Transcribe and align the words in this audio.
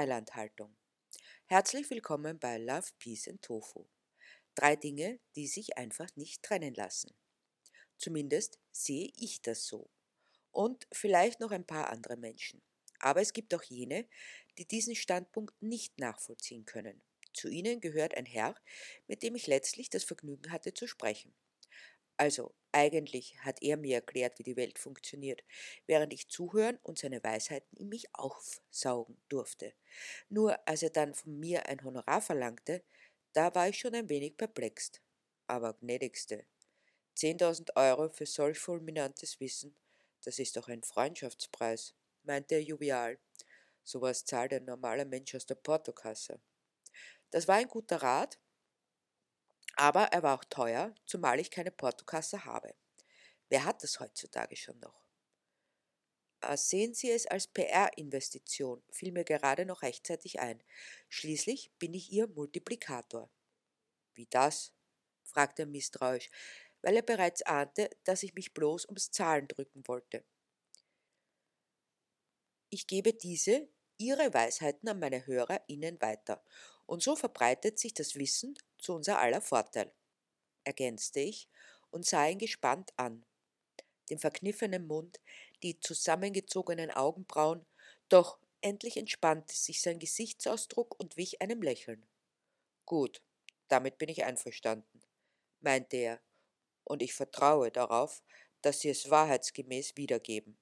Freilandhaltung. 0.00 0.74
Herzlich 1.44 1.90
willkommen 1.90 2.38
bei 2.38 2.56
Love, 2.56 2.88
Peace 2.98 3.28
and 3.28 3.42
Tofu. 3.42 3.84
Drei 4.54 4.74
Dinge, 4.74 5.20
die 5.36 5.46
sich 5.46 5.76
einfach 5.76 6.08
nicht 6.16 6.42
trennen 6.42 6.72
lassen. 6.72 7.12
Zumindest 7.98 8.58
sehe 8.72 9.12
ich 9.14 9.42
das 9.42 9.66
so. 9.66 9.90
Und 10.52 10.86
vielleicht 10.90 11.38
noch 11.40 11.50
ein 11.50 11.66
paar 11.66 11.90
andere 11.90 12.16
Menschen. 12.16 12.62
Aber 12.98 13.20
es 13.20 13.34
gibt 13.34 13.54
auch 13.54 13.62
jene, 13.64 14.08
die 14.56 14.66
diesen 14.66 14.94
Standpunkt 14.94 15.60
nicht 15.60 15.98
nachvollziehen 15.98 16.64
können. 16.64 17.02
Zu 17.34 17.48
ihnen 17.48 17.82
gehört 17.82 18.16
ein 18.16 18.24
Herr, 18.24 18.54
mit 19.06 19.22
dem 19.22 19.34
ich 19.34 19.48
letztlich 19.48 19.90
das 19.90 20.04
Vergnügen 20.04 20.50
hatte 20.50 20.72
zu 20.72 20.86
sprechen. 20.86 21.34
Also, 22.20 22.52
eigentlich 22.70 23.38
hat 23.38 23.62
er 23.62 23.78
mir 23.78 23.94
erklärt, 23.94 24.38
wie 24.38 24.42
die 24.42 24.56
Welt 24.56 24.78
funktioniert, 24.78 25.42
während 25.86 26.12
ich 26.12 26.28
zuhören 26.28 26.78
und 26.82 26.98
seine 26.98 27.24
Weisheiten 27.24 27.78
in 27.78 27.88
mich 27.88 28.14
aufsaugen 28.14 29.16
durfte. 29.30 29.72
Nur 30.28 30.68
als 30.68 30.82
er 30.82 30.90
dann 30.90 31.14
von 31.14 31.40
mir 31.40 31.64
ein 31.64 31.82
Honorar 31.82 32.20
verlangte, 32.20 32.82
da 33.32 33.54
war 33.54 33.70
ich 33.70 33.78
schon 33.78 33.94
ein 33.94 34.10
wenig 34.10 34.36
perplext. 34.36 35.00
Aber 35.46 35.72
gnädigste, 35.72 36.44
10.000 37.16 37.74
Euro 37.76 38.10
für 38.10 38.26
solch 38.26 38.58
fulminantes 38.58 39.40
Wissen, 39.40 39.74
das 40.22 40.38
ist 40.38 40.58
doch 40.58 40.68
ein 40.68 40.82
Freundschaftspreis, 40.82 41.94
meinte 42.24 42.56
er 42.56 42.62
jovial. 42.62 43.18
Sowas 43.82 44.26
zahlt 44.26 44.52
ein 44.52 44.66
normaler 44.66 45.06
Mensch 45.06 45.34
aus 45.34 45.46
der 45.46 45.54
Portokasse. 45.54 46.38
Das 47.30 47.48
war 47.48 47.54
ein 47.54 47.68
guter 47.68 48.02
Rat, 48.02 48.38
aber 49.80 50.12
er 50.12 50.22
war 50.22 50.38
auch 50.38 50.44
teuer, 50.44 50.94
zumal 51.06 51.40
ich 51.40 51.50
keine 51.50 51.70
Portokasse 51.70 52.44
habe. 52.44 52.74
Wer 53.48 53.64
hat 53.64 53.82
das 53.82 53.98
heutzutage 53.98 54.54
schon 54.54 54.78
noch? 54.78 55.06
Äh, 56.42 56.58
sehen 56.58 56.92
Sie 56.92 57.10
es 57.10 57.26
als 57.26 57.46
PR-Investition, 57.46 58.82
fiel 58.90 59.10
mir 59.10 59.24
gerade 59.24 59.64
noch 59.64 59.80
rechtzeitig 59.80 60.38
ein. 60.38 60.62
Schließlich 61.08 61.72
bin 61.78 61.94
ich 61.94 62.12
Ihr 62.12 62.26
Multiplikator. 62.26 63.30
Wie 64.12 64.26
das? 64.26 64.74
fragte 65.22 65.62
er 65.62 65.66
misstrauisch, 65.66 66.30
weil 66.82 66.96
er 66.96 67.02
bereits 67.02 67.40
ahnte, 67.40 67.88
dass 68.04 68.22
ich 68.22 68.34
mich 68.34 68.52
bloß 68.52 68.84
ums 68.84 69.10
Zahlen 69.10 69.48
drücken 69.48 69.88
wollte. 69.88 70.26
Ich 72.68 72.86
gebe 72.86 73.14
diese, 73.14 73.66
Ihre 73.96 74.34
Weisheiten 74.34 74.90
an 74.90 74.98
meine 74.98 75.26
Hörer 75.26 75.62
Ihnen 75.68 75.98
weiter, 76.02 76.44
und 76.90 77.04
so 77.04 77.14
verbreitet 77.14 77.78
sich 77.78 77.94
das 77.94 78.16
Wissen 78.16 78.58
zu 78.76 78.94
unser 78.94 79.20
aller 79.20 79.40
Vorteil, 79.40 79.92
ergänzte 80.64 81.20
ich 81.20 81.48
und 81.92 82.04
sah 82.04 82.26
ihn 82.26 82.38
gespannt 82.38 82.92
an. 82.96 83.24
Den 84.10 84.18
verkniffenen 84.18 84.88
Mund, 84.88 85.20
die 85.62 85.78
zusammengezogenen 85.78 86.90
Augenbrauen, 86.90 87.64
doch 88.08 88.40
endlich 88.60 88.96
entspannte 88.96 89.54
sich 89.54 89.82
sein 89.82 90.00
Gesichtsausdruck 90.00 90.98
und 90.98 91.16
wich 91.16 91.40
einem 91.40 91.62
Lächeln. 91.62 92.04
Gut, 92.86 93.22
damit 93.68 93.98
bin 93.98 94.08
ich 94.08 94.24
einverstanden, 94.24 95.00
meinte 95.60 95.96
er, 95.96 96.20
und 96.84 97.02
ich 97.02 97.14
vertraue 97.14 97.70
darauf, 97.70 98.24
dass 98.62 98.80
Sie 98.80 98.90
es 98.90 99.10
wahrheitsgemäß 99.10 99.96
wiedergeben. 99.96 100.58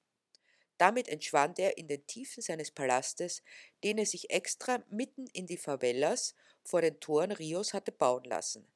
Damit 0.79 1.09
entschwand 1.09 1.59
er 1.59 1.77
in 1.77 1.87
den 1.87 2.07
Tiefen 2.07 2.41
seines 2.41 2.71
Palastes, 2.71 3.43
den 3.83 3.99
er 3.99 4.07
sich 4.07 4.31
extra 4.31 4.83
mitten 4.89 5.27
in 5.27 5.45
die 5.45 5.57
Favelas 5.57 6.35
vor 6.63 6.81
den 6.81 6.99
Toren 6.99 7.31
Rios 7.31 7.73
hatte 7.75 7.91
bauen 7.91 8.23
lassen, 8.23 8.67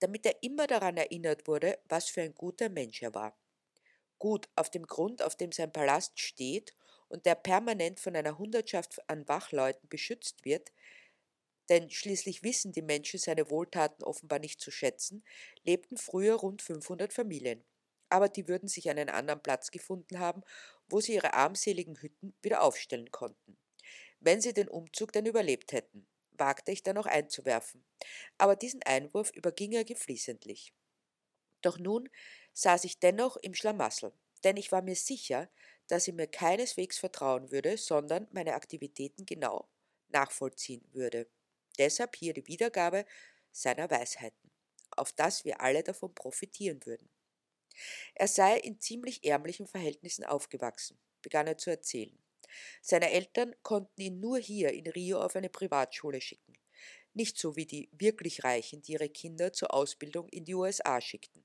damit 0.00 0.26
er 0.26 0.42
immer 0.42 0.66
daran 0.66 0.96
erinnert 0.96 1.46
wurde, 1.48 1.78
was 1.88 2.08
für 2.08 2.22
ein 2.22 2.34
guter 2.34 2.68
Mensch 2.70 3.02
er 3.02 3.14
war. 3.14 3.38
Gut, 4.18 4.48
auf 4.56 4.70
dem 4.70 4.86
Grund, 4.86 5.22
auf 5.22 5.36
dem 5.36 5.52
sein 5.52 5.72
Palast 5.72 6.18
steht 6.20 6.74
und 7.08 7.26
der 7.26 7.36
permanent 7.36 8.00
von 8.00 8.16
einer 8.16 8.38
Hundertschaft 8.38 8.98
an 9.10 9.28
Wachleuten 9.28 9.88
beschützt 9.88 10.44
wird, 10.44 10.72
denn 11.68 11.90
schließlich 11.90 12.42
wissen 12.42 12.72
die 12.72 12.82
Menschen 12.82 13.18
seine 13.18 13.50
Wohltaten 13.50 14.04
offenbar 14.04 14.38
nicht 14.38 14.60
zu 14.60 14.70
schätzen, 14.70 15.24
lebten 15.62 15.96
früher 15.96 16.36
rund 16.36 16.62
500 16.62 17.12
Familien. 17.12 17.64
Aber 18.10 18.28
die 18.28 18.48
würden 18.48 18.68
sich 18.68 18.88
einen 18.90 19.08
anderen 19.08 19.42
Platz 19.42 19.70
gefunden 19.70 20.18
haben 20.18 20.42
wo 20.88 21.00
sie 21.00 21.14
ihre 21.14 21.34
armseligen 21.34 21.96
Hütten 21.96 22.34
wieder 22.42 22.62
aufstellen 22.62 23.10
konnten. 23.10 23.56
Wenn 24.20 24.40
sie 24.40 24.54
den 24.54 24.68
Umzug 24.68 25.12
denn 25.12 25.26
überlebt 25.26 25.72
hätten, 25.72 26.06
wagte 26.32 26.72
ich 26.72 26.82
dann 26.82 26.96
noch 26.96 27.06
einzuwerfen, 27.06 27.84
aber 28.38 28.56
diesen 28.56 28.82
Einwurf 28.82 29.30
überging 29.30 29.72
er 29.72 29.84
geflissentlich. 29.84 30.74
Doch 31.62 31.78
nun 31.78 32.08
saß 32.52 32.84
ich 32.84 32.98
dennoch 32.98 33.36
im 33.36 33.54
Schlamassel, 33.54 34.12
denn 34.44 34.56
ich 34.56 34.72
war 34.72 34.82
mir 34.82 34.96
sicher, 34.96 35.50
dass 35.88 36.08
er 36.08 36.14
mir 36.14 36.26
keineswegs 36.26 36.98
vertrauen 36.98 37.50
würde, 37.50 37.76
sondern 37.76 38.28
meine 38.32 38.54
Aktivitäten 38.54 39.26
genau 39.26 39.68
nachvollziehen 40.08 40.86
würde. 40.92 41.28
Deshalb 41.78 42.16
hier 42.16 42.34
die 42.34 42.46
Wiedergabe 42.46 43.04
seiner 43.52 43.90
Weisheiten, 43.90 44.50
auf 44.90 45.12
dass 45.12 45.44
wir 45.44 45.60
alle 45.60 45.82
davon 45.82 46.14
profitieren 46.14 46.84
würden. 46.86 47.10
Er 48.14 48.28
sei 48.28 48.58
in 48.58 48.80
ziemlich 48.80 49.24
ärmlichen 49.24 49.66
Verhältnissen 49.66 50.24
aufgewachsen, 50.24 50.98
begann 51.22 51.46
er 51.46 51.58
zu 51.58 51.70
erzählen. 51.70 52.18
Seine 52.80 53.10
Eltern 53.10 53.54
konnten 53.62 54.00
ihn 54.00 54.20
nur 54.20 54.38
hier 54.38 54.72
in 54.72 54.86
Rio 54.86 55.20
auf 55.20 55.36
eine 55.36 55.48
Privatschule 55.48 56.20
schicken, 56.20 56.54
nicht 57.12 57.38
so 57.38 57.56
wie 57.56 57.66
die 57.66 57.88
wirklich 57.92 58.44
Reichen, 58.44 58.82
die 58.82 58.92
ihre 58.92 59.08
Kinder 59.08 59.52
zur 59.52 59.74
Ausbildung 59.74 60.28
in 60.28 60.44
die 60.44 60.54
USA 60.54 61.00
schickten. 61.00 61.44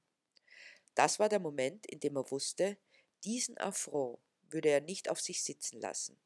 Das 0.96 1.20
war 1.20 1.30
der 1.30 1.40
Moment, 1.40 1.86
in 1.88 2.00
dem 2.00 2.18
er 2.18 2.30
wusste, 2.30 2.78
diesen 3.24 3.58
Affront 3.58 4.20
würde 4.50 4.70
er 4.70 4.82
nicht 4.82 5.10
auf 5.10 5.22
sich 5.22 5.44
sitzen 5.44 5.80
lassen 5.80 6.20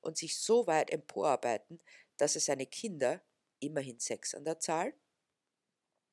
und 0.00 0.16
sich 0.16 0.38
so 0.38 0.66
weit 0.66 0.90
emporarbeiten, 0.90 1.80
dass 2.16 2.34
er 2.34 2.40
seine 2.40 2.66
Kinder, 2.66 3.22
immerhin 3.60 3.98
sechs 3.98 4.34
an 4.34 4.44
der 4.44 4.58
Zahl, 4.58 4.94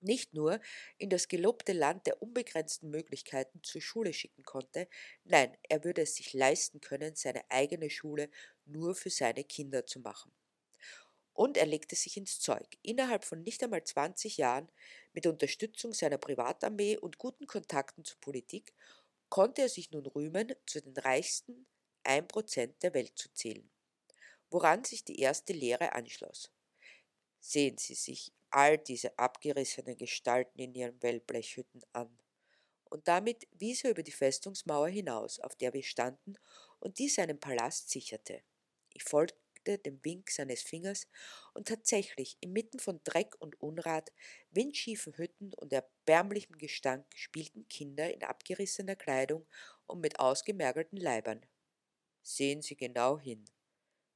nicht 0.01 0.33
nur 0.33 0.59
in 0.97 1.09
das 1.09 1.27
gelobte 1.27 1.73
Land 1.73 2.07
der 2.07 2.21
unbegrenzten 2.21 2.89
Möglichkeiten 2.89 3.61
zur 3.63 3.81
Schule 3.81 4.13
schicken 4.13 4.43
konnte, 4.43 4.87
nein, 5.23 5.55
er 5.63 5.83
würde 5.83 6.03
es 6.03 6.15
sich 6.15 6.33
leisten 6.33 6.81
können, 6.81 7.15
seine 7.15 7.49
eigene 7.49 7.89
Schule 7.89 8.29
nur 8.65 8.95
für 8.95 9.09
seine 9.09 9.43
Kinder 9.43 9.85
zu 9.85 9.99
machen. 9.99 10.31
Und 11.33 11.55
er 11.55 11.67
legte 11.67 11.95
sich 11.95 12.17
ins 12.17 12.39
Zeug. 12.39 12.77
Innerhalb 12.81 13.23
von 13.23 13.43
nicht 13.43 13.63
einmal 13.63 13.83
20 13.83 14.37
Jahren, 14.37 14.69
mit 15.13 15.27
Unterstützung 15.27 15.93
seiner 15.93 16.17
Privatarmee 16.17 16.97
und 16.97 17.17
guten 17.19 17.45
Kontakten 17.47 18.03
zur 18.03 18.19
Politik, 18.19 18.73
konnte 19.29 19.61
er 19.63 19.69
sich 19.69 19.91
nun 19.91 20.05
rühmen, 20.05 20.53
zu 20.65 20.81
den 20.81 20.97
reichsten 20.97 21.67
1% 22.03 22.81
der 22.81 22.93
Welt 22.93 23.17
zu 23.17 23.31
zählen, 23.33 23.69
woran 24.49 24.83
sich 24.83 25.05
die 25.05 25.19
erste 25.19 25.53
Lehre 25.53 25.93
anschloss. 25.93 26.51
Sehen 27.39 27.77
Sie 27.77 27.95
sich 27.95 28.33
all 28.51 28.77
diese 28.77 29.17
abgerissenen 29.17 29.97
Gestalten 29.97 30.59
in 30.59 30.73
ihren 30.73 31.01
Wellblechhütten 31.01 31.81
an. 31.93 32.17
Und 32.85 33.07
damit 33.07 33.47
wies 33.51 33.83
er 33.83 33.91
über 33.91 34.03
die 34.03 34.11
Festungsmauer 34.11 34.89
hinaus, 34.89 35.39
auf 35.39 35.55
der 35.55 35.73
wir 35.73 35.83
standen, 35.83 36.35
und 36.79 36.99
die 36.99 37.09
seinen 37.09 37.39
Palast 37.39 37.89
sicherte. 37.89 38.41
Ich 38.93 39.03
folgte 39.03 39.77
dem 39.77 39.99
Wink 40.03 40.29
seines 40.31 40.61
Fingers, 40.61 41.07
und 41.53 41.67
tatsächlich, 41.67 42.37
inmitten 42.39 42.79
von 42.79 43.01
Dreck 43.03 43.35
und 43.39 43.61
Unrat, 43.61 44.13
windschiefen 44.51 45.17
Hütten 45.17 45.53
und 45.55 45.73
erbärmlichem 45.73 46.57
Gestank 46.57 47.05
spielten 47.13 47.67
Kinder 47.67 48.13
in 48.13 48.23
abgerissener 48.23 48.95
Kleidung 48.95 49.45
und 49.85 49.99
mit 49.99 50.19
ausgemergelten 50.19 50.97
Leibern. 50.97 51.45
Sehen 52.23 52.61
Sie 52.61 52.77
genau 52.77 53.19
hin. 53.19 53.45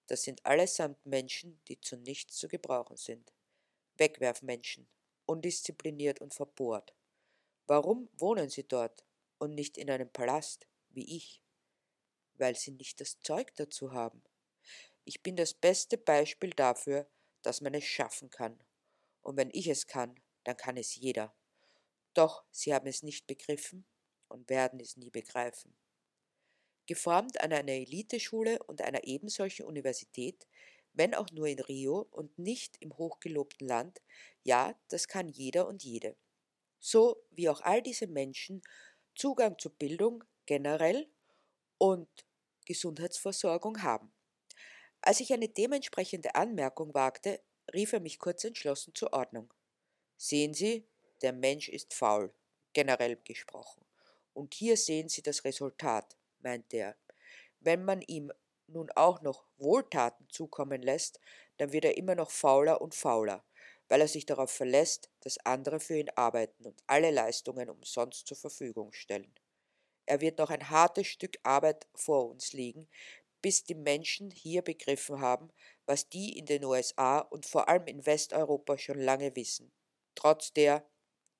Das 0.07 0.23
sind 0.23 0.45
allesamt 0.45 1.05
Menschen, 1.05 1.61
die 1.67 1.79
zu 1.79 1.97
nichts 1.97 2.37
zu 2.37 2.47
gebrauchen 2.47 2.97
sind. 2.97 3.33
Wegwerfmenschen, 4.01 4.89
undiszipliniert 5.25 6.21
und 6.21 6.33
verbohrt. 6.33 6.95
Warum 7.67 8.09
wohnen 8.17 8.49
sie 8.49 8.67
dort 8.67 9.05
und 9.37 9.53
nicht 9.53 9.77
in 9.77 9.91
einem 9.91 10.11
Palast, 10.11 10.67
wie 10.89 11.15
ich? 11.15 11.41
Weil 12.33 12.55
sie 12.55 12.71
nicht 12.71 12.99
das 12.99 13.19
Zeug 13.19 13.53
dazu 13.55 13.93
haben. 13.93 14.23
Ich 15.05 15.21
bin 15.21 15.35
das 15.35 15.53
beste 15.53 15.97
Beispiel 15.99 16.49
dafür, 16.49 17.07
dass 17.43 17.61
man 17.61 17.75
es 17.75 17.85
schaffen 17.85 18.31
kann. 18.31 18.59
Und 19.21 19.37
wenn 19.37 19.51
ich 19.53 19.67
es 19.67 19.85
kann, 19.85 20.19
dann 20.43 20.57
kann 20.57 20.77
es 20.77 20.95
jeder. 20.95 21.35
Doch 22.15 22.43
sie 22.51 22.73
haben 22.73 22.87
es 22.87 23.03
nicht 23.03 23.27
begriffen 23.27 23.85
und 24.27 24.49
werden 24.49 24.79
es 24.79 24.97
nie 24.97 25.11
begreifen. 25.11 25.77
Geformt 26.87 27.39
an 27.39 27.53
einer 27.53 27.71
Eliteschule 27.71 28.63
und 28.63 28.81
einer 28.81 29.03
ebensolchen 29.03 29.65
Universität 29.65 30.47
wenn 30.93 31.13
auch 31.13 31.31
nur 31.31 31.47
in 31.47 31.59
Rio 31.59 32.07
und 32.11 32.37
nicht 32.37 32.77
im 32.81 32.97
hochgelobten 32.97 33.67
Land, 33.67 34.01
ja, 34.43 34.75
das 34.89 35.07
kann 35.07 35.29
jeder 35.29 35.67
und 35.67 35.83
jede. 35.83 36.15
So 36.79 37.23
wie 37.29 37.49
auch 37.49 37.61
all 37.61 37.81
diese 37.81 38.07
Menschen 38.07 38.61
Zugang 39.15 39.57
zu 39.59 39.69
Bildung 39.69 40.23
generell 40.45 41.07
und 41.77 42.09
Gesundheitsversorgung 42.65 43.83
haben. 43.83 44.11
Als 45.01 45.19
ich 45.19 45.33
eine 45.33 45.49
dementsprechende 45.49 46.35
Anmerkung 46.35 46.93
wagte, 46.93 47.41
rief 47.73 47.93
er 47.93 47.99
mich 47.99 48.19
kurz 48.19 48.43
entschlossen 48.43 48.93
zur 48.95 49.13
Ordnung. 49.13 49.53
Sehen 50.17 50.53
Sie, 50.53 50.87
der 51.21 51.33
Mensch 51.33 51.69
ist 51.69 51.93
faul, 51.93 52.33
generell 52.73 53.17
gesprochen. 53.23 53.83
Und 54.33 54.53
hier 54.53 54.77
sehen 54.77 55.09
Sie 55.09 55.21
das 55.21 55.43
Resultat, 55.43 56.15
meinte 56.39 56.77
er. 56.77 56.97
Wenn 57.59 57.83
man 57.83 58.01
ihm 58.01 58.31
nun 58.67 58.89
auch 58.91 59.21
noch 59.21 59.45
Wohltaten 59.57 60.27
zukommen 60.29 60.81
lässt, 60.81 61.19
dann 61.57 61.71
wird 61.71 61.85
er 61.85 61.97
immer 61.97 62.15
noch 62.15 62.31
fauler 62.31 62.81
und 62.81 62.95
fauler, 62.95 63.43
weil 63.87 64.01
er 64.01 64.07
sich 64.07 64.25
darauf 64.25 64.51
verlässt, 64.51 65.09
dass 65.21 65.37
andere 65.45 65.79
für 65.79 65.97
ihn 65.97 66.09
arbeiten 66.15 66.65
und 66.65 66.81
alle 66.87 67.11
Leistungen 67.11 67.69
umsonst 67.69 68.27
zur 68.27 68.37
Verfügung 68.37 68.93
stellen. 68.93 69.33
Er 70.05 70.21
wird 70.21 70.39
noch 70.39 70.49
ein 70.49 70.69
hartes 70.69 71.07
Stück 71.07 71.37
Arbeit 71.43 71.87
vor 71.95 72.29
uns 72.29 72.53
liegen, 72.53 72.87
bis 73.41 73.63
die 73.63 73.75
Menschen 73.75 74.31
hier 74.31 74.61
begriffen 74.61 75.19
haben, 75.19 75.51
was 75.85 76.09
die 76.09 76.37
in 76.37 76.45
den 76.45 76.63
USA 76.63 77.19
und 77.19 77.45
vor 77.45 77.69
allem 77.69 77.87
in 77.87 78.05
Westeuropa 78.05 78.77
schon 78.77 78.99
lange 78.99 79.35
wissen, 79.35 79.71
trotz 80.15 80.53
der 80.53 80.85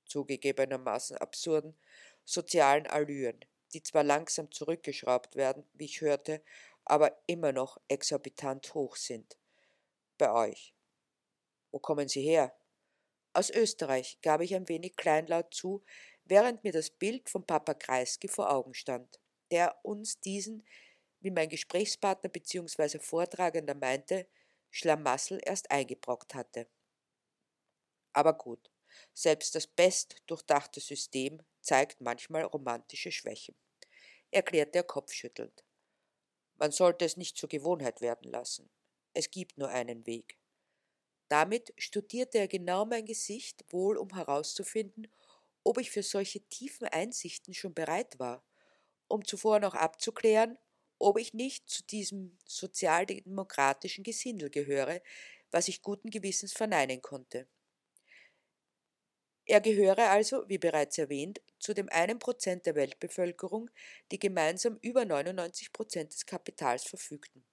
zugegebenermaßen 0.06 1.16
absurden 1.18 1.76
sozialen 2.24 2.86
Allüren, 2.86 3.40
die 3.72 3.82
zwar 3.82 4.04
langsam 4.04 4.50
zurückgeschraubt 4.50 5.36
werden, 5.36 5.64
wie 5.72 5.86
ich 5.86 6.00
hörte, 6.00 6.42
aber 6.84 7.22
immer 7.26 7.52
noch 7.52 7.80
exorbitant 7.88 8.74
hoch 8.74 8.96
sind. 8.96 9.38
Bei 10.18 10.32
euch. 10.32 10.74
Wo 11.70 11.78
kommen 11.78 12.08
Sie 12.08 12.22
her? 12.22 12.54
Aus 13.32 13.50
Österreich, 13.50 14.18
gab 14.20 14.40
ich 14.42 14.54
ein 14.54 14.68
wenig 14.68 14.96
kleinlaut 14.96 15.54
zu, 15.54 15.82
während 16.24 16.64
mir 16.64 16.72
das 16.72 16.90
Bild 16.90 17.30
von 17.30 17.46
Papa 17.46 17.74
Kreisky 17.74 18.28
vor 18.28 18.50
Augen 18.50 18.74
stand, 18.74 19.20
der 19.50 19.78
uns 19.82 20.20
diesen, 20.20 20.66
wie 21.20 21.30
mein 21.30 21.48
Gesprächspartner 21.48 22.28
bzw. 22.28 22.98
Vortragender 22.98 23.74
meinte, 23.74 24.26
Schlamassel 24.70 25.40
erst 25.44 25.70
eingebrockt 25.70 26.34
hatte. 26.34 26.68
Aber 28.12 28.34
gut, 28.34 28.70
selbst 29.14 29.54
das 29.54 29.66
best 29.66 30.16
durchdachte 30.26 30.80
System 30.80 31.42
zeigt 31.60 32.00
manchmal 32.00 32.42
romantische 32.42 33.12
Schwächen, 33.12 33.54
erklärte 34.30 34.80
er 34.80 34.84
kopfschüttelnd. 34.84 35.64
Man 36.56 36.72
sollte 36.72 37.04
es 37.04 37.16
nicht 37.16 37.36
zur 37.36 37.48
Gewohnheit 37.48 38.00
werden 38.00 38.30
lassen. 38.30 38.70
Es 39.14 39.30
gibt 39.30 39.58
nur 39.58 39.68
einen 39.68 40.06
Weg. 40.06 40.38
Damit 41.28 41.72
studierte 41.78 42.38
er 42.38 42.48
genau 42.48 42.84
mein 42.84 43.06
Gesicht, 43.06 43.64
wohl 43.70 43.96
um 43.96 44.14
herauszufinden, 44.14 45.08
ob 45.64 45.78
ich 45.78 45.90
für 45.90 46.02
solche 46.04 46.40
tiefen 46.48 46.86
Einsichten 46.88 47.54
schon 47.54 47.74
bereit 47.74 48.18
war, 48.20 48.44
um 49.08 49.24
zuvor 49.24 49.60
noch 49.60 49.74
abzuklären, 49.74 50.58
ob 50.98 51.18
ich 51.18 51.34
nicht 51.34 51.70
zu 51.70 51.84
diesem 51.84 52.38
sozialdemokratischen 52.46 54.04
Gesindel 54.04 54.50
gehöre, 54.50 55.02
was 55.50 55.68
ich 55.68 55.82
guten 55.82 56.10
Gewissens 56.10 56.52
verneinen 56.52 57.02
konnte. 57.02 57.48
Er 59.46 59.60
gehöre 59.60 60.10
also, 60.10 60.48
wie 60.48 60.58
bereits 60.58 60.98
erwähnt, 60.98 61.40
zu 61.62 61.74
dem 61.74 61.88
einen 61.90 62.18
Prozent 62.18 62.66
der 62.66 62.74
Weltbevölkerung, 62.74 63.70
die 64.10 64.18
gemeinsam 64.18 64.78
über 64.82 65.04
99 65.04 65.72
Prozent 65.72 66.12
des 66.12 66.26
Kapitals 66.26 66.84
verfügten. 66.84 67.44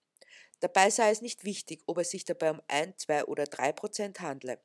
Dabei 0.61 0.89
sei 0.89 1.11
es 1.11 1.21
nicht 1.21 1.45
wichtig, 1.45 1.83
ob 1.85 1.99
es 1.99 2.09
sich 2.09 2.25
dabei 2.25 2.51
um 2.51 2.61
ein, 2.67 2.97
zwei 2.97 3.23
oder 3.23 3.45
drei 3.45 3.71
Prozent 3.71 4.19
handle, 4.19 4.59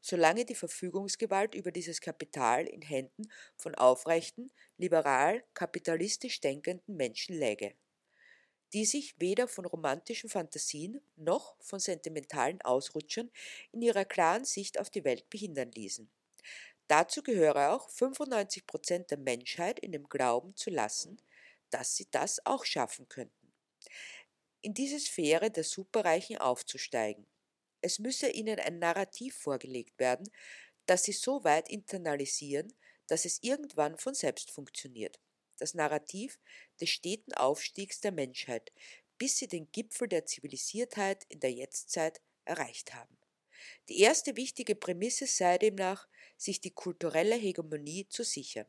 solange 0.00 0.44
die 0.44 0.54
Verfügungsgewalt 0.54 1.54
über 1.54 1.72
dieses 1.72 2.00
Kapital 2.00 2.66
in 2.66 2.82
Händen 2.82 3.30
von 3.56 3.74
aufrechten, 3.74 4.52
liberal, 4.76 5.42
kapitalistisch 5.54 6.40
denkenden 6.40 6.96
Menschen 6.96 7.36
läge, 7.36 7.74
die 8.74 8.84
sich 8.84 9.18
weder 9.18 9.48
von 9.48 9.64
romantischen 9.64 10.30
Fantasien 10.30 11.00
noch 11.16 11.56
von 11.60 11.80
sentimentalen 11.80 12.60
Ausrutschern 12.60 13.30
in 13.72 13.82
ihrer 13.82 14.04
klaren 14.04 14.44
Sicht 14.44 14.78
auf 14.78 14.90
die 14.90 15.04
Welt 15.04 15.28
behindern 15.30 15.72
ließen. 15.72 16.08
Dazu 16.90 17.22
gehöre 17.22 17.72
auch 17.72 17.88
95 17.88 18.66
Prozent 18.66 19.12
der 19.12 19.18
Menschheit 19.18 19.78
in 19.78 19.92
dem 19.92 20.08
Glauben 20.08 20.56
zu 20.56 20.70
lassen, 20.70 21.22
dass 21.70 21.94
sie 21.94 22.08
das 22.10 22.44
auch 22.44 22.64
schaffen 22.64 23.08
könnten. 23.08 23.52
In 24.60 24.74
diese 24.74 24.98
Sphäre 24.98 25.52
der 25.52 25.62
Superreichen 25.62 26.38
aufzusteigen. 26.38 27.28
Es 27.80 28.00
müsse 28.00 28.28
ihnen 28.28 28.58
ein 28.58 28.80
Narrativ 28.80 29.36
vorgelegt 29.36 30.00
werden, 30.00 30.32
das 30.86 31.04
sie 31.04 31.12
so 31.12 31.44
weit 31.44 31.68
internalisieren, 31.68 32.74
dass 33.06 33.24
es 33.24 33.38
irgendwann 33.40 33.96
von 33.96 34.14
selbst 34.14 34.50
funktioniert. 34.50 35.20
Das 35.58 35.74
Narrativ 35.74 36.40
des 36.80 36.90
steten 36.90 37.34
Aufstiegs 37.34 38.00
der 38.00 38.10
Menschheit, 38.10 38.72
bis 39.16 39.38
sie 39.38 39.46
den 39.46 39.70
Gipfel 39.70 40.08
der 40.08 40.26
Zivilisiertheit 40.26 41.24
in 41.28 41.38
der 41.38 41.52
Jetztzeit 41.52 42.20
erreicht 42.44 42.94
haben. 42.94 43.16
Die 43.88 44.00
erste 44.00 44.36
wichtige 44.36 44.74
Prämisse 44.74 45.28
sei 45.28 45.56
demnach, 45.56 46.08
sich 46.40 46.60
die 46.60 46.70
kulturelle 46.70 47.36
Hegemonie 47.36 48.08
zu 48.08 48.24
sichern. 48.24 48.66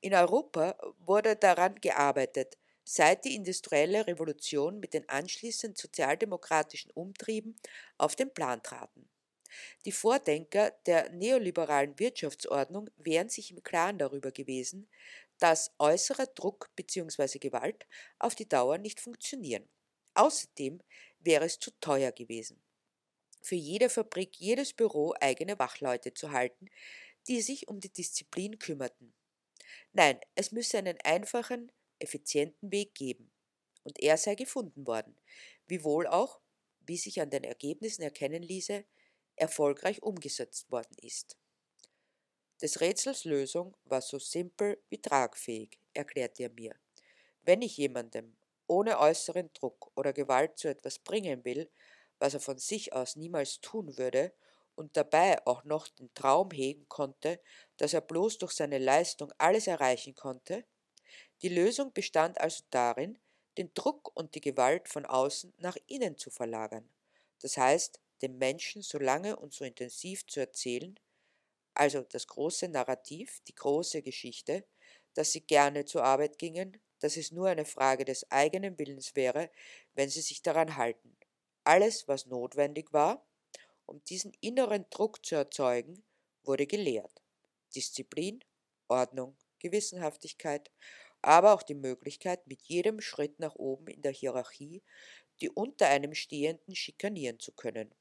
In 0.00 0.14
Europa 0.14 0.76
wurde 0.98 1.36
daran 1.36 1.76
gearbeitet, 1.80 2.58
seit 2.84 3.24
die 3.24 3.34
industrielle 3.34 4.06
Revolution 4.06 4.80
mit 4.80 4.94
den 4.94 5.08
anschließenden 5.08 5.76
sozialdemokratischen 5.76 6.90
Umtrieben 6.92 7.56
auf 7.98 8.16
den 8.16 8.32
Plan 8.32 8.62
traten. 8.62 9.08
Die 9.84 9.92
Vordenker 9.92 10.72
der 10.86 11.10
neoliberalen 11.10 11.98
Wirtschaftsordnung 11.98 12.90
wären 12.96 13.28
sich 13.28 13.50
im 13.50 13.62
Klaren 13.62 13.98
darüber 13.98 14.32
gewesen, 14.32 14.88
dass 15.38 15.72
äußerer 15.78 16.26
Druck 16.26 16.70
bzw. 16.76 17.38
Gewalt 17.38 17.86
auf 18.18 18.34
die 18.34 18.48
Dauer 18.48 18.78
nicht 18.78 19.00
funktionieren. 19.00 19.68
Außerdem 20.14 20.82
wäre 21.20 21.44
es 21.44 21.58
zu 21.58 21.70
teuer 21.80 22.12
gewesen 22.12 22.60
für 23.40 23.54
jede 23.54 23.88
Fabrik, 23.88 24.36
jedes 24.38 24.72
Büro 24.72 25.14
eigene 25.20 25.58
Wachleute 25.58 26.14
zu 26.14 26.32
halten, 26.32 26.68
die 27.26 27.40
sich 27.40 27.68
um 27.68 27.80
die 27.80 27.92
Disziplin 27.92 28.58
kümmerten. 28.58 29.14
Nein, 29.92 30.18
es 30.34 30.52
müsse 30.52 30.78
einen 30.78 30.98
einfachen, 31.04 31.72
effizienten 31.98 32.70
Weg 32.72 32.94
geben. 32.94 33.30
Und 33.84 34.00
er 34.00 34.16
sei 34.16 34.34
gefunden 34.34 34.86
worden, 34.86 35.16
wiewohl 35.66 36.06
auch, 36.06 36.40
wie 36.80 36.96
sich 36.96 37.20
an 37.20 37.30
den 37.30 37.44
Ergebnissen 37.44 38.02
erkennen 38.02 38.42
ließe, 38.42 38.84
erfolgreich 39.36 40.02
umgesetzt 40.02 40.70
worden 40.70 40.96
ist. 41.02 41.36
Des 42.60 42.80
Rätsels 42.80 43.24
Lösung 43.24 43.76
war 43.84 44.02
so 44.02 44.18
simpel 44.18 44.82
wie 44.88 45.00
tragfähig, 45.00 45.78
erklärte 45.94 46.44
er 46.44 46.50
mir. 46.50 46.74
Wenn 47.42 47.62
ich 47.62 47.76
jemandem 47.76 48.36
ohne 48.66 48.98
äußeren 48.98 49.50
Druck 49.54 49.92
oder 49.96 50.12
Gewalt 50.12 50.58
zu 50.58 50.68
etwas 50.68 50.98
bringen 50.98 51.44
will, 51.44 51.70
was 52.18 52.34
er 52.34 52.40
von 52.40 52.58
sich 52.58 52.92
aus 52.92 53.16
niemals 53.16 53.60
tun 53.60 53.98
würde, 53.98 54.32
und 54.74 54.96
dabei 54.96 55.44
auch 55.46 55.64
noch 55.64 55.88
den 55.88 56.14
Traum 56.14 56.50
hegen 56.52 56.88
konnte, 56.88 57.40
dass 57.78 57.94
er 57.94 58.00
bloß 58.00 58.38
durch 58.38 58.52
seine 58.52 58.78
Leistung 58.78 59.32
alles 59.38 59.66
erreichen 59.66 60.14
konnte? 60.14 60.64
Die 61.42 61.48
Lösung 61.48 61.92
bestand 61.92 62.40
also 62.40 62.64
darin, 62.70 63.18
den 63.56 63.72
Druck 63.74 64.16
und 64.16 64.34
die 64.36 64.40
Gewalt 64.40 64.88
von 64.88 65.04
außen 65.06 65.54
nach 65.58 65.76
innen 65.88 66.16
zu 66.16 66.30
verlagern, 66.30 66.90
das 67.42 67.56
heißt, 67.56 68.00
dem 68.22 68.38
Menschen 68.38 68.82
so 68.82 68.98
lange 68.98 69.36
und 69.36 69.52
so 69.54 69.64
intensiv 69.64 70.26
zu 70.28 70.40
erzählen, 70.40 70.98
also 71.74 72.02
das 72.02 72.28
große 72.28 72.68
Narrativ, 72.68 73.40
die 73.48 73.56
große 73.56 74.02
Geschichte, 74.02 74.66
dass 75.14 75.32
sie 75.32 75.42
gerne 75.42 75.86
zur 75.86 76.04
Arbeit 76.04 76.38
gingen, 76.38 76.80
dass 77.00 77.16
es 77.18 77.32
nur 77.32 77.48
eine 77.48 77.66
Frage 77.66 78.06
des 78.06 78.30
eigenen 78.32 78.78
Willens 78.78 79.16
wäre, 79.16 79.50
wenn 79.94 80.10
sie 80.10 80.22
sich 80.22 80.42
daran 80.42 80.76
halten. 80.78 81.17
Alles, 81.68 82.08
was 82.08 82.24
notwendig 82.24 82.92
war, 82.94 83.26
um 83.84 84.02
diesen 84.04 84.32
inneren 84.40 84.86
Druck 84.88 85.24
zu 85.26 85.34
erzeugen, 85.34 86.02
wurde 86.42 86.66
gelehrt. 86.66 87.22
Disziplin, 87.74 88.42
Ordnung, 88.88 89.36
Gewissenhaftigkeit, 89.58 90.70
aber 91.20 91.52
auch 91.52 91.62
die 91.62 91.74
Möglichkeit, 91.74 92.46
mit 92.46 92.62
jedem 92.62 93.02
Schritt 93.02 93.38
nach 93.38 93.54
oben 93.54 93.88
in 93.88 94.00
der 94.00 94.12
Hierarchie 94.12 94.82
die 95.40 95.50
unter 95.50 95.88
einem 95.88 96.14
Stehenden 96.14 96.74
schikanieren 96.74 97.38
zu 97.40 97.52
können, 97.52 97.94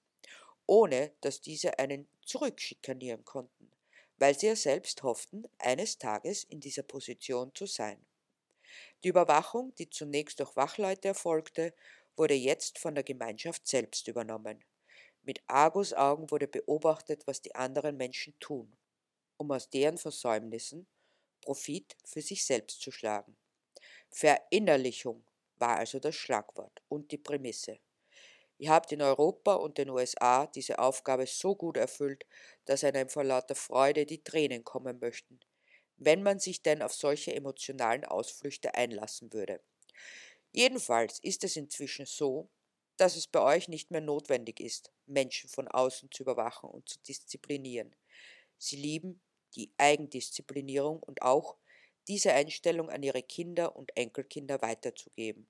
ohne 0.68 1.14
dass 1.22 1.42
diese 1.42 1.80
einen 1.80 2.10
zurückschikanieren 2.24 3.26
konnten, 3.26 3.72
weil 4.18 4.40
sie 4.40 4.48
ja 4.48 4.56
selbst 4.56 5.04
hofften, 5.04 5.46
eines 5.60 5.98
Tages 5.98 6.46
in 6.46 6.62
dieser 6.62 6.84
Position 6.84 7.54
zu 7.56 7.66
sein. 7.68 8.06
Die 9.04 9.08
Überwachung, 9.08 9.74
die 9.76 9.90
zunächst 9.90 10.40
durch 10.40 10.56
Wachleute 10.56 11.08
erfolgte, 11.08 11.74
wurde 12.18 12.34
jetzt 12.34 12.80
von 12.80 12.96
der 12.96 13.04
Gemeinschaft 13.04 13.68
selbst 13.68 14.08
übernommen. 14.08 14.64
Mit 15.24 15.42
Argusaugen 15.48 16.32
wurde 16.32 16.48
beobachtet, 16.48 17.28
was 17.28 17.42
die 17.42 17.56
anderen 17.56 17.98
Menschen 17.98 18.36
tun, 18.40 18.78
um 19.38 19.52
aus 19.52 19.70
deren 19.70 19.98
Versäumnissen 19.98 20.88
Profit 21.42 21.96
für 22.06 22.22
sich 22.22 22.46
selbst 22.46 22.82
zu 22.82 22.92
schlagen. 22.92 23.38
Verinnerlichung 24.10 25.26
war 25.58 25.78
also 25.78 26.00
das 26.00 26.16
Schlagwort 26.16 26.82
und 26.90 27.12
die 27.12 27.18
Prämisse. 27.18 27.80
Ihr 28.60 28.72
habt 28.72 28.92
in 28.92 29.02
Europa 29.02 29.56
und 29.56 29.78
den 29.80 29.90
USA 29.90 30.48
diese 30.48 30.80
Aufgabe 30.80 31.26
so 31.28 31.56
gut 31.56 31.78
erfüllt, 31.78 32.26
dass 32.66 32.84
einem 32.84 33.10
vor 33.10 33.24
lauter 33.24 33.56
Freude 33.56 34.06
die 34.06 34.24
Tränen 34.24 34.64
kommen 34.64 35.00
möchten, 35.00 35.40
wenn 35.98 36.24
man 36.24 36.40
sich 36.40 36.64
denn 36.64 36.82
auf 36.82 36.94
solche 36.94 37.36
emotionalen 37.36 38.06
Ausflüchte 38.06 38.76
einlassen 38.76 39.34
würde. 39.34 39.62
Jedenfalls 40.52 41.20
ist 41.20 41.44
es 41.44 41.56
inzwischen 41.56 42.06
so, 42.06 42.50
dass 42.98 43.16
es 43.16 43.28
bei 43.28 43.42
euch 43.42 43.68
nicht 43.68 43.92
mehr 43.92 44.02
notwendig 44.02 44.60
ist, 44.60 44.92
Menschen 45.06 45.50
von 45.50 45.68
außen 45.68 46.12
zu 46.12 46.24
überwachen 46.24 46.70
und 46.70 46.90
zu 46.90 47.00
disziplinieren. 47.00 47.96
Sie 48.58 48.76
lieben 48.76 49.22
die 49.56 49.72
Eigendisziplinierung 49.78 51.02
und 51.02 51.22
auch 51.22 51.58
diese 52.08 52.34
Einstellung 52.34 52.90
an 52.90 53.04
ihre 53.04 53.22
Kinder 53.22 53.76
und 53.76 53.96
Enkelkinder 53.96 54.62
weiterzugeben. 54.62 55.48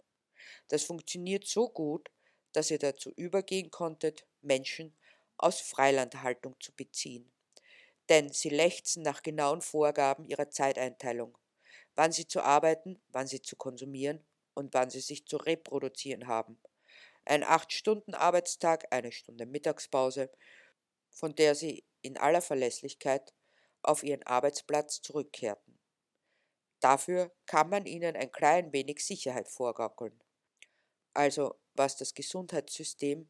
Das 0.68 0.84
funktioniert 0.84 1.46
so 1.46 1.70
gut, 1.70 2.10
dass 2.52 2.72
ihr 2.72 2.80
dazu 2.80 3.12
übergehen 3.12 3.72
konntet, 3.72 4.26
Menschen 4.42 4.98
aus 5.38 5.62
Freilandhaltung 5.62 6.56
zu 6.60 6.74
beziehen. 6.74 7.32
Denn 8.10 8.32
sie 8.32 8.50
lechzen 8.50 9.04
nach 9.04 9.22
genauen 9.22 9.62
Vorgaben 9.62 10.26
ihrer 10.26 10.50
Zeiteinteilung, 10.50 11.38
wann 11.96 12.12
sie 12.12 12.28
zu 12.28 12.42
arbeiten, 12.42 13.02
wann 13.10 13.28
sie 13.28 13.42
zu 13.42 13.56
konsumieren 13.56 14.26
und 14.58 14.74
wann 14.74 14.90
sie 14.90 15.02
sich 15.02 15.28
zu 15.28 15.38
reproduzieren 15.38 16.26
haben. 16.26 16.60
Ein 17.26 17.44
8-Stunden-Arbeitstag, 17.44 18.92
eine 18.92 19.12
Stunde 19.12 19.46
Mittagspause, 19.46 20.32
von 21.12 21.36
der 21.36 21.54
sie 21.54 21.86
in 22.02 22.18
aller 22.18 22.42
Verlässlichkeit 22.42 23.36
auf 23.84 24.02
ihren 24.02 24.24
Arbeitsplatz 24.24 25.02
zurückkehrten. 25.04 25.78
Dafür 26.80 27.32
kann 27.46 27.70
man 27.70 27.86
ihnen 27.86 28.16
ein 28.16 28.32
klein 28.32 28.74
wenig 28.74 29.06
Sicherheit 29.06 29.48
vorgaukeln. 29.48 30.20
Also 31.14 31.60
was 31.74 31.96
das 31.96 32.16
Gesundheitssystem 32.16 33.30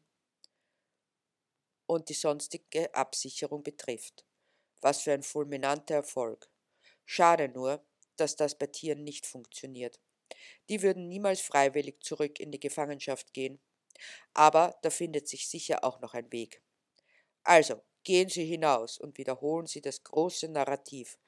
und 1.86 2.08
die 2.08 2.14
sonstige 2.14 2.94
Absicherung 2.94 3.62
betrifft. 3.62 4.24
Was 4.80 5.02
für 5.02 5.12
ein 5.12 5.22
fulminanter 5.22 5.96
Erfolg. 5.96 6.50
Schade 7.04 7.48
nur, 7.48 7.84
dass 8.16 8.36
das 8.36 8.56
bei 8.56 8.66
Tieren 8.66 9.04
nicht 9.04 9.26
funktioniert. 9.26 10.00
Die 10.68 10.82
würden 10.82 11.08
niemals 11.08 11.40
freiwillig 11.40 12.02
zurück 12.02 12.40
in 12.40 12.52
die 12.52 12.60
Gefangenschaft 12.60 13.32
gehen. 13.32 13.60
Aber 14.34 14.78
da 14.82 14.90
findet 14.90 15.28
sich 15.28 15.48
sicher 15.48 15.84
auch 15.84 16.00
noch 16.00 16.14
ein 16.14 16.30
Weg. 16.32 16.62
Also, 17.44 17.82
gehen 18.04 18.28
Sie 18.28 18.44
hinaus 18.44 18.98
und 18.98 19.18
wiederholen 19.18 19.66
Sie 19.66 19.80
das 19.80 20.04
große 20.04 20.48
Narrativ, 20.48 21.18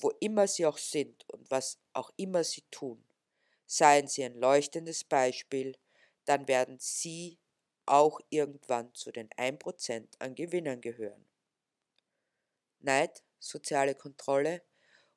wo 0.00 0.10
immer 0.20 0.46
Sie 0.48 0.66
auch 0.66 0.78
sind 0.78 1.28
und 1.28 1.50
was 1.50 1.78
auch 1.92 2.10
immer 2.16 2.44
Sie 2.44 2.62
tun. 2.70 3.04
Seien 3.66 4.08
Sie 4.08 4.24
ein 4.24 4.34
leuchtendes 4.34 5.04
Beispiel, 5.04 5.76
dann 6.24 6.48
werden 6.48 6.78
Sie 6.78 7.38
auch 7.86 8.20
irgendwann 8.30 8.94
zu 8.94 9.10
den 9.12 9.30
1% 9.36 10.16
an 10.20 10.34
Gewinnern 10.34 10.80
gehören. 10.80 11.26
Neid, 12.80 13.22
soziale 13.38 13.94
Kontrolle 13.94 14.62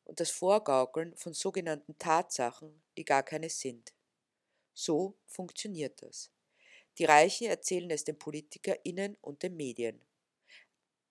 und 0.05 0.19
das 0.19 0.31
Vorgaukeln 0.31 1.15
von 1.17 1.33
sogenannten 1.33 1.97
Tatsachen, 1.97 2.81
die 2.97 3.05
gar 3.05 3.23
keine 3.23 3.49
sind. 3.49 3.93
So 4.73 5.17
funktioniert 5.25 6.01
das. 6.01 6.31
Die 6.97 7.05
Reichen 7.05 7.47
erzählen 7.47 7.91
es 7.91 8.05
den 8.05 8.17
PolitikerInnen 8.17 9.17
und 9.21 9.43
den 9.43 9.55
Medien. 9.57 10.01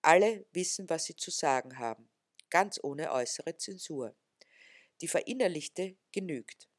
Alle 0.01 0.45
wissen, 0.51 0.89
was 0.89 1.05
sie 1.05 1.15
zu 1.15 1.31
sagen 1.31 1.77
haben, 1.77 2.09
ganz 2.49 2.79
ohne 2.81 3.11
äußere 3.11 3.57
Zensur. 3.57 4.15
Die 5.01 5.07
Verinnerlichte 5.07 5.97
genügt. 6.11 6.69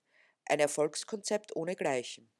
Ein 0.44 0.60
Erfolgskonzept 0.60 1.54
ohne 1.54 1.76
Gleichen. 1.76 2.30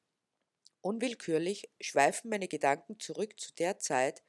Unwillkürlich 0.81 1.69
schweifen 1.81 2.31
meine 2.31 2.47
Gedanken 2.47 3.01
zurück 3.01 3.41
zu 3.41 3.53
der 3.55 3.79
Zeit, 3.81 4.23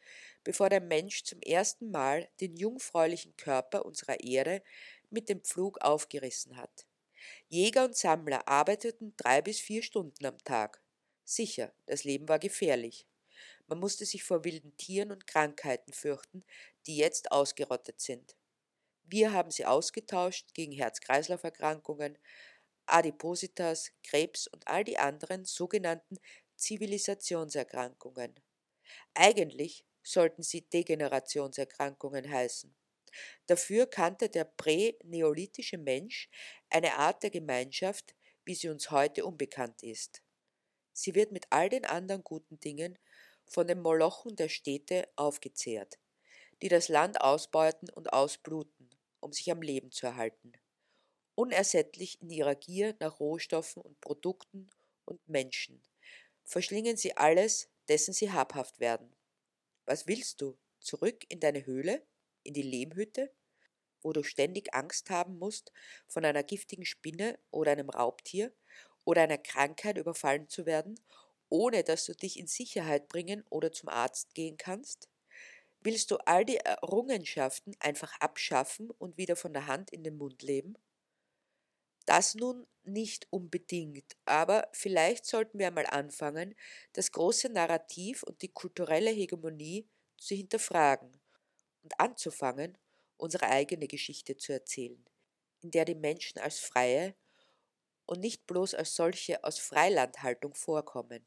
bevor 0.44 0.70
der 0.70 0.82
Mensch 0.82 1.24
zum 1.24 1.40
ersten 1.42 1.92
Mal 1.92 2.30
den 2.42 2.56
jungfräulichen 2.56 3.38
Körper 3.38 3.86
unserer 3.86 4.20
Erde 4.22 4.64
mit 5.10 5.30
dem 5.30 5.42
Pflug 5.42 5.82
aufgerissen 5.82 6.58
hat. 6.58 6.86
Jäger 7.50 7.86
und 7.86 7.96
Sammler 7.96 8.48
arbeiteten 8.48 9.14
drei 9.18 9.42
bis 9.42 9.60
vier 9.60 9.84
Stunden 9.84 10.26
am 10.26 10.38
Tag. 10.40 10.82
Sicher, 11.24 11.74
das 11.86 12.04
Leben 12.04 12.28
war 12.30 12.40
gefährlich. 12.40 13.08
Man 13.68 13.80
musste 13.80 14.06
sich 14.06 14.24
vor 14.24 14.44
wilden 14.46 14.76
Tieren 14.78 15.12
und 15.12 15.28
Krankheiten 15.28 15.92
fürchten, 15.94 16.44
die 16.86 16.98
jetzt 16.98 17.32
ausgerottet 17.32 18.00
sind. 18.00 18.36
Wir 19.04 19.34
haben 19.34 19.52
sie 19.52 19.66
ausgetauscht 19.66 20.54
gegen 20.54 20.72
Herz-Kreislauf-Erkrankungen, 20.74 22.18
Adipositas, 22.86 23.92
Krebs 24.04 24.48
und 24.48 24.68
all 24.68 24.84
die 24.84 24.98
anderen 24.98 25.46
sogenannten 25.46 26.18
Zivilisationserkrankungen. 26.56 28.36
Eigentlich 29.14 29.86
sollten 30.02 30.44
sie 30.44 30.62
Degenerationserkrankungen 30.62 32.30
heißen. 32.30 32.74
Dafür 33.46 33.88
kannte 33.88 34.30
der 34.30 34.46
prä-neolithische 34.46 35.78
Mensch 35.78 36.30
eine 36.70 36.96
Art 36.96 37.24
der 37.24 37.30
Gemeinschaft, 37.30 38.16
wie 38.46 38.56
sie 38.56 38.70
uns 38.70 38.92
heute 38.92 39.26
unbekannt 39.26 39.84
ist. 39.84 40.24
Sie 40.94 41.16
wird 41.16 41.32
mit 41.32 41.46
all 41.52 41.70
den 41.70 41.86
anderen 41.86 42.24
guten 42.24 42.60
Dingen 42.60 42.98
von 43.46 43.68
den 43.68 43.82
Molochen 43.82 44.36
der 44.36 44.50
Städte 44.50 45.08
aufgezehrt, 45.16 46.00
die 46.62 46.70
das 46.70 46.90
Land 46.90 47.22
ausbeuten 47.22 47.90
und 47.90 48.14
ausbluten, 48.14 48.90
um 49.20 49.32
sich 49.32 49.52
am 49.52 49.62
Leben 49.62 49.92
zu 49.92 50.08
erhalten. 50.08 50.54
Unersättlich 51.36 52.22
in 52.22 52.30
ihrer 52.30 52.56
Gier 52.56 52.96
nach 53.00 53.20
Rohstoffen 53.20 53.82
und 53.82 54.02
Produkten 54.02 54.70
und 55.06 55.28
Menschen, 55.30 55.84
verschlingen 56.44 56.98
sie 56.98 57.16
alles, 57.16 57.70
dessen 57.88 58.14
sie 58.14 58.32
habhaft 58.32 58.80
werden. 58.80 59.16
Was 59.86 60.08
willst 60.08 60.42
du? 60.42 60.58
Zurück 60.80 61.26
in 61.30 61.40
deine 61.40 61.66
Höhle? 61.66 62.06
In 62.48 62.54
die 62.56 62.64
Lehmhütte? 62.64 63.32
Wo 64.02 64.14
du 64.14 64.24
ständig 64.24 64.74
Angst 64.74 65.10
haben 65.12 65.38
musst, 65.40 65.72
von 66.08 66.26
einer 66.26 66.44
giftigen 66.44 66.86
Spinne 66.86 67.40
oder 67.52 67.74
einem 67.74 67.90
Raubtier 67.92 68.54
oder 69.06 69.24
einer 69.24 69.38
Krankheit 69.38 69.98
überfallen 69.98 70.50
zu 70.50 70.66
werden, 70.66 71.00
ohne 71.50 71.84
dass 71.84 72.06
du 72.06 72.14
dich 72.16 72.40
in 72.40 72.48
Sicherheit 72.48 73.10
bringen 73.10 73.44
oder 73.50 73.72
zum 73.72 73.90
Arzt 73.90 74.34
gehen 74.36 74.58
kannst? 74.58 75.10
Willst 75.82 76.12
du 76.12 76.18
all 76.26 76.46
die 76.46 76.58
Errungenschaften 76.58 77.76
einfach 77.80 78.20
abschaffen 78.22 78.92
und 78.92 79.18
wieder 79.18 79.36
von 79.36 79.54
der 79.54 79.68
Hand 79.68 79.92
in 79.92 80.04
den 80.04 80.18
Mund 80.18 80.44
leben? 80.44 80.76
Das 82.08 82.34
nun 82.34 82.66
nicht 82.86 83.28
unbedingt, 83.30 84.18
aber 84.26 84.68
vielleicht 84.74 85.26
sollten 85.28 85.60
wir 85.60 85.68
einmal 85.68 85.86
anfangen, 85.86 86.56
das 86.94 87.12
große 87.12 87.50
Narrativ 87.50 88.24
und 88.24 88.42
die 88.42 88.50
kulturelle 88.52 89.12
Hegemonie 89.12 89.88
zu 90.18 90.34
hinterfragen 90.34 91.12
und 91.88 92.00
anzufangen, 92.02 92.78
unsere 93.16 93.48
eigene 93.48 93.88
Geschichte 93.88 94.36
zu 94.36 94.52
erzählen, 94.52 95.04
in 95.62 95.72
der 95.72 95.86
die 95.86 95.96
Menschen 95.96 96.40
als 96.40 96.60
Freie 96.60 97.16
und 98.06 98.20
nicht 98.20 98.46
bloß 98.46 98.74
als 98.74 98.94
solche 98.94 99.42
aus 99.46 99.58
Freilandhaltung 99.58 100.54
vorkommen. 100.54 101.26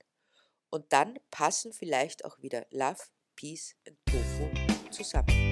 Und 0.68 0.92
dann 0.92 1.18
passen 1.30 1.72
vielleicht 1.72 2.26
auch 2.26 2.42
wieder 2.42 2.66
Love, 2.70 3.02
Peace 3.36 3.74
und 3.88 3.98
Tofu 4.04 4.90
zusammen. 4.90 5.49